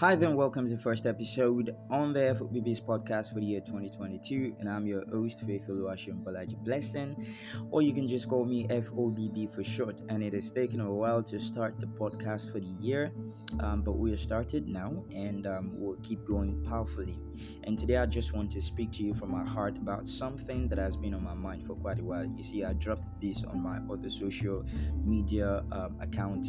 [0.00, 3.60] Hi there, and welcome to the first episode on the FOBB's podcast for the year
[3.60, 4.56] 2022.
[4.58, 7.26] And I'm your host, Faith Oluwashim Balaji Blessing,
[7.70, 10.00] or you can just call me FOBB for short.
[10.08, 13.12] And it has taken a while to start the podcast for the year,
[13.60, 17.18] um, but we are started now and um, we'll keep going powerfully.
[17.64, 20.78] And today I just want to speak to you from my heart about something that
[20.78, 22.24] has been on my mind for quite a while.
[22.24, 24.64] You see, I dropped this on my other social
[25.04, 26.46] media um, account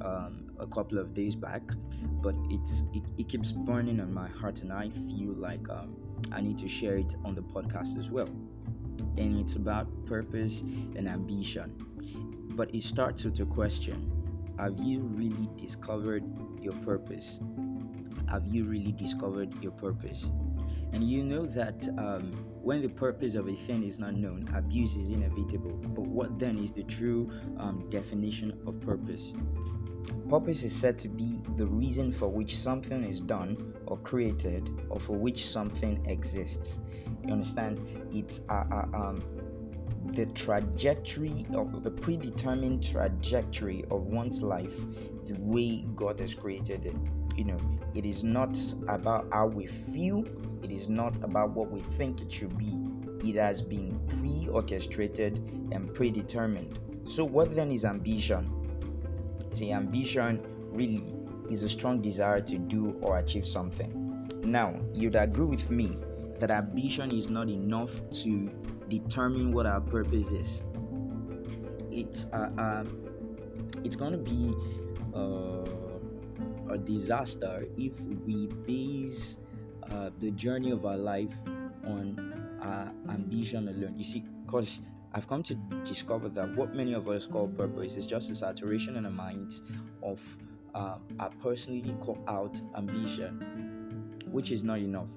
[0.00, 1.62] um, a couple of days back,
[2.22, 5.96] but it's it, it keeps burning on my heart, and I feel like um,
[6.32, 8.28] I need to share it on the podcast as well.
[9.16, 11.74] And it's about purpose and ambition.
[12.56, 14.10] But it starts with a question
[14.58, 16.24] Have you really discovered
[16.60, 17.38] your purpose?
[18.28, 20.30] Have you really discovered your purpose?
[20.92, 22.30] And you know that um,
[22.62, 25.72] when the purpose of a thing is not known, abuse is inevitable.
[25.72, 29.34] But what then is the true um, definition of purpose?
[30.28, 34.98] Purpose is said to be the reason for which something is done or created or
[34.98, 36.78] for which something exists.
[37.24, 37.78] You understand?
[38.12, 39.22] It's uh, uh, um,
[40.12, 44.76] the trajectory of a predetermined trajectory of one's life,
[45.24, 46.96] the way God has created it.
[47.36, 47.58] You know,
[47.94, 50.24] it is not about how we feel,
[50.62, 52.74] it is not about what we think it should be.
[53.28, 55.38] It has been pre orchestrated
[55.72, 56.78] and predetermined.
[57.06, 58.50] So, what then is ambition?
[59.54, 61.04] See, ambition really
[61.48, 64.28] is a strong desire to do or achieve something.
[64.42, 65.96] Now, you'd agree with me
[66.40, 67.92] that ambition is not enough
[68.24, 68.50] to
[68.88, 70.64] determine what our purpose is.
[71.92, 72.84] It's uh, uh,
[73.84, 74.52] it's gonna be
[75.14, 75.62] uh,
[76.70, 79.38] a disaster if we base
[79.92, 81.32] uh, the journey of our life
[81.86, 83.94] on our ambition alone.
[83.96, 84.80] You see, because
[85.14, 88.96] I've come to discover that what many of us call purpose is just a saturation
[88.96, 89.62] in our minds
[90.02, 90.20] of
[90.74, 95.08] um, our personally called out ambition, which is not enough.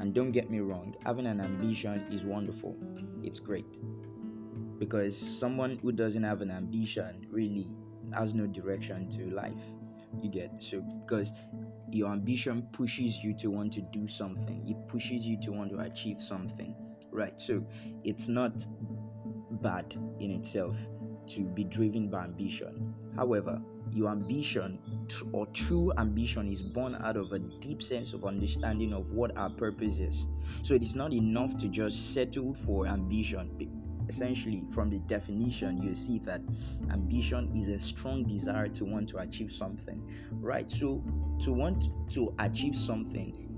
[0.00, 2.74] And don't get me wrong, having an ambition is wonderful,
[3.22, 3.78] it's great.
[4.78, 7.68] Because someone who doesn't have an ambition really
[8.14, 9.60] has no direction to life.
[10.22, 11.32] You get so because
[11.90, 15.80] your ambition pushes you to want to do something, it pushes you to want to
[15.80, 16.74] achieve something,
[17.10, 17.38] right?
[17.38, 17.64] So
[18.04, 18.66] it's not
[19.64, 20.76] bad in itself
[21.26, 22.94] to be driven by ambition.
[23.16, 23.60] However,
[23.92, 24.78] your ambition
[25.32, 29.48] or true ambition is born out of a deep sense of understanding of what our
[29.48, 30.28] purpose is.
[30.62, 33.70] So it is not enough to just settle for ambition.
[34.06, 36.42] Essentially, from the definition, you see that
[36.90, 40.70] ambition is a strong desire to want to achieve something, right?
[40.70, 41.02] So,
[41.40, 43.48] to want to achieve something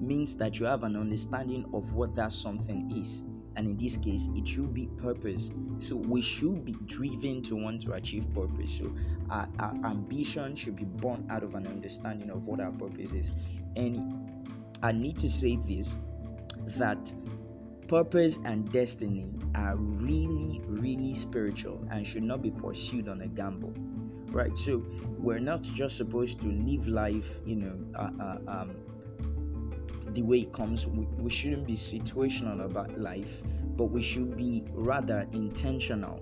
[0.00, 3.22] means that you have an understanding of what that something is
[3.56, 5.50] and in this case it should be purpose.
[5.78, 8.78] So we should be driven to want to achieve purpose.
[8.78, 8.92] So
[9.30, 13.32] our, our, ambition should be born out of an understanding of what our purpose is.
[13.76, 14.24] And
[14.82, 15.98] i need to say this
[16.76, 17.12] that
[17.88, 23.72] purpose and destiny are really really spiritual and should not be pursued on a gamble
[24.34, 24.58] right?
[24.58, 24.84] So
[25.16, 28.76] we're not just supposed to live life you know uh, uh, um,
[30.14, 30.86] the way it comes.
[30.86, 33.42] We, we shouldn't be situational about life,
[33.76, 36.20] but we should be rather intentional.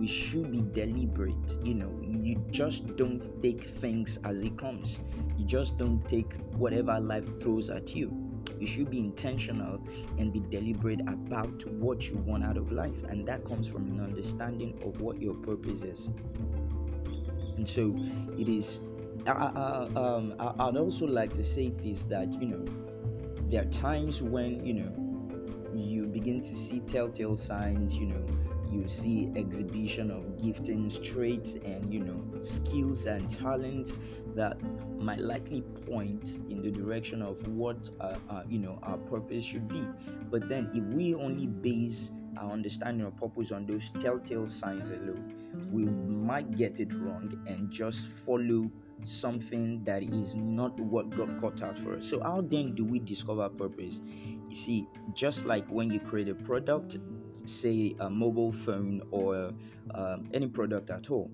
[0.00, 1.58] We should be deliberate.
[1.62, 4.98] You know, you just don't take things as it comes.
[5.36, 8.12] You just don't take whatever life throws at you.
[8.58, 9.80] You should be intentional
[10.18, 14.00] and be deliberate about what you want out of life, and that comes from an
[14.00, 16.10] understanding of what your purpose is.
[17.56, 17.94] And so,
[18.38, 18.80] it is.
[19.26, 22.64] I, I, um, I'd also like to say this that you know
[23.50, 24.92] there are times when you know
[25.74, 28.24] you begin to see telltale signs you know
[28.70, 33.98] you see exhibition of giftings traits and you know skills and talents
[34.34, 34.56] that
[34.98, 39.68] might likely point in the direction of what uh, uh, you know our purpose should
[39.68, 39.86] be.
[40.30, 45.32] But then if we only base our understanding of purpose on those telltale signs alone
[45.70, 48.70] we might get it wrong and just follow
[49.02, 52.06] something that is not what God cut out for us.
[52.08, 54.00] So, how then do we discover purpose?
[54.48, 56.98] You see, just like when you create a product,
[57.44, 59.52] say a mobile phone or
[59.94, 61.30] um, any product at all,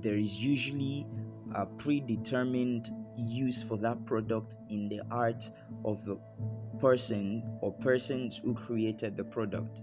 [0.00, 1.06] there is usually
[1.54, 5.50] a predetermined use for that product in the art
[5.84, 6.18] of the
[6.84, 9.80] person or persons who created the product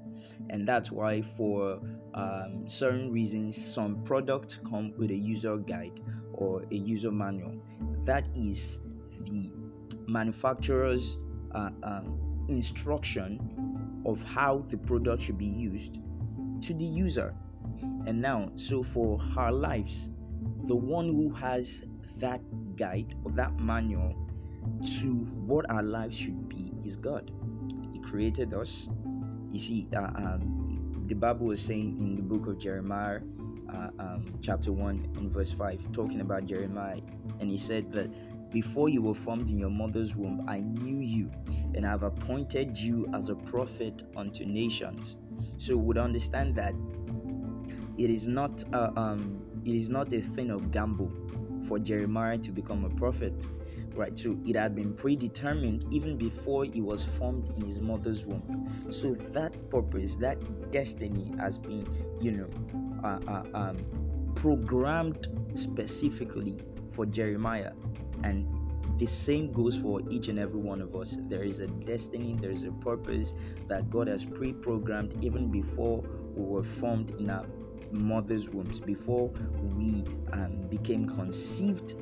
[0.52, 1.80] and that's why for
[2.14, 6.00] um, certain reasons some products come with a user guide
[6.34, 7.56] or a user manual.
[8.06, 8.82] That is
[9.22, 9.50] the
[10.08, 11.18] manufacturer's
[11.56, 12.02] uh, uh,
[12.50, 13.40] instruction
[14.06, 15.98] of how the product should be used
[16.62, 17.34] to the user.
[18.06, 20.12] And now, so for our lives,
[20.66, 21.82] the one who has
[22.18, 22.42] that
[22.76, 24.16] guide or that manual
[25.00, 25.10] to
[25.48, 27.32] what our lives should be is God.
[27.92, 28.88] He created us.
[29.52, 33.20] You see, uh, um, the Bible was saying in the book of Jeremiah,
[33.70, 37.02] uh, um, chapter 1 and verse 5, talking about Jeremiah,
[37.40, 38.10] and he said that
[38.52, 41.32] before you were formed in your mother's womb, I knew you,
[41.74, 45.18] and I've appointed you as a prophet unto nations.
[45.58, 46.76] So would understand that
[47.98, 51.12] it is not uh, um, it is not a thing of gamble
[51.68, 53.46] for Jeremiah to become a prophet,
[53.96, 54.18] right?
[54.18, 58.68] So it had been predetermined even before he was formed in his mother's womb.
[58.90, 61.86] So that purpose, that destiny, has been,
[62.20, 62.50] you know,
[63.04, 63.78] uh, uh, um,
[64.36, 66.58] programmed specifically
[66.92, 67.74] for Jeremiah,
[68.24, 68.48] and
[68.98, 71.18] the same goes for each and every one of us.
[71.28, 73.34] There is a destiny, there is a purpose
[73.68, 76.04] that God has pre programmed even before
[76.36, 77.46] we were formed in our
[77.92, 79.30] mother's wombs, before
[79.76, 80.04] we
[80.34, 81.96] um, became conceived,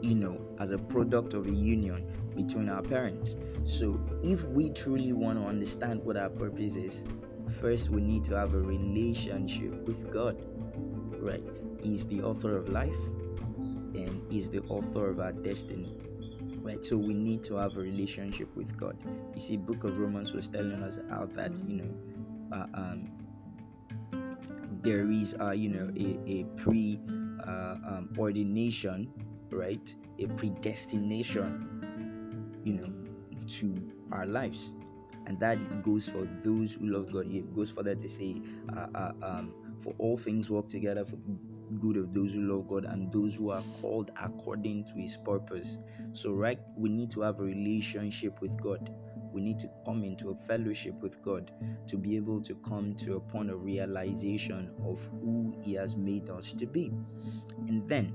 [0.00, 3.36] you know, as a product of a union between our parents.
[3.64, 7.04] So, if we truly want to understand what our purpose is,
[7.60, 10.44] first we need to have a relationship with God,
[11.20, 11.42] right?
[11.82, 12.98] He's the author of life
[13.94, 15.94] and He's the author of our destiny
[16.60, 18.96] right so we need to have a relationship with god
[19.34, 23.08] you see book of romans was telling us how that you know uh, um,
[24.82, 27.00] there is uh, you know a, a pre
[27.46, 29.10] uh, um, ordination
[29.50, 29.94] right?
[30.18, 32.92] A predestination you know
[33.46, 33.74] to
[34.12, 34.74] our lives.
[35.26, 37.30] And that goes for those who love god.
[37.30, 38.40] It goes further to say
[38.74, 42.66] uh, uh, um, for all things work together for the good of those who love
[42.66, 45.78] god and those who are called according to his purpose.
[46.12, 48.90] So right we need to have a relationship with god
[49.38, 51.52] we need to come into a fellowship with God
[51.86, 56.28] to be able to come to a point of realization of who He has made
[56.28, 56.90] us to be.
[57.68, 58.12] And then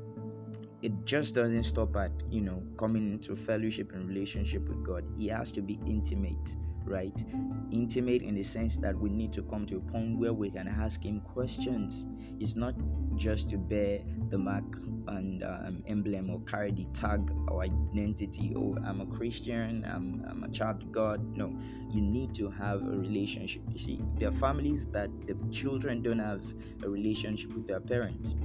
[0.81, 5.07] it just doesn't stop at, you know, coming into fellowship and relationship with God.
[5.17, 7.25] He has to be intimate right?
[7.71, 10.67] Intimate in the sense that we need to come to a point where we can
[10.67, 12.05] ask Him questions.
[12.39, 12.75] It's not
[13.15, 13.99] just to bear
[14.29, 14.63] the mark
[15.07, 18.53] and um, emblem or carry the tag or identity.
[18.55, 21.37] Oh, I'm a Christian, I'm, I'm a child of God.
[21.37, 21.55] No,
[21.91, 23.61] you need to have a relationship.
[23.69, 26.41] You see, there are families that the children don't have
[26.83, 28.35] a relationship with their parents.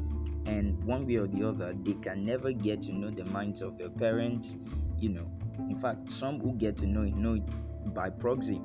[0.46, 3.76] And one way or the other, they can never get to know the minds of
[3.76, 4.56] their parents.
[4.98, 5.30] You know,
[5.68, 7.42] in fact, some who get to know it know it
[7.86, 8.60] by proxy.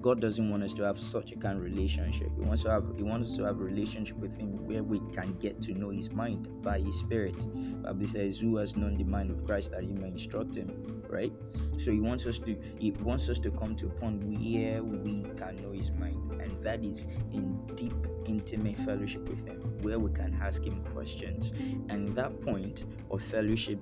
[0.00, 2.28] God doesn't want us to have such a kind of relationship.
[2.36, 5.00] He wants to have He wants us to have a relationship with Him where we
[5.12, 7.36] can get to know His mind by His Spirit.
[7.82, 11.32] Bible says, "Who has known the mind of Christ that He may instruct Him?" Right.
[11.78, 15.22] So He wants us to He wants us to come to a point where we
[15.36, 17.94] can know His mind, and that is in deep,
[18.26, 21.52] intimate fellowship with Him, where we can ask Him questions.
[21.90, 23.78] And that point of fellowship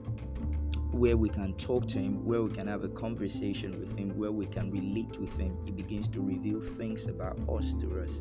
[0.93, 4.33] where we can talk to him, where we can have a conversation with him, where
[4.33, 5.57] we can relate with him.
[5.65, 8.21] He begins to reveal things about us to us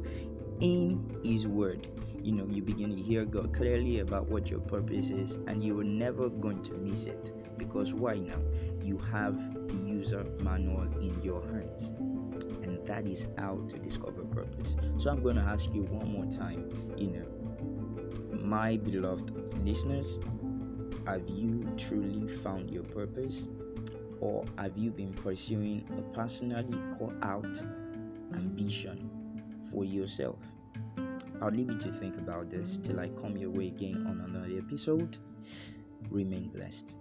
[0.62, 1.88] in his word.
[2.22, 5.80] You know, you begin to hear God clearly about what your purpose is, and you
[5.80, 7.32] are never going to miss it.
[7.58, 8.40] Because why now?
[8.84, 9.38] You have
[9.68, 11.90] the user manual in your hands.
[12.64, 14.76] And that is how to discover purpose.
[14.98, 17.26] So I'm going to ask you one more time, you know,
[18.42, 20.20] my beloved listeners,
[21.10, 23.48] have you truly found your purpose?
[24.22, 27.64] Or have you been pursuing a personally called out
[28.36, 29.10] ambition
[29.72, 30.38] for yourself?
[31.42, 34.56] I'll leave you to think about this till I come your way again on another
[34.58, 35.18] episode.
[36.12, 36.92] Remain blessed.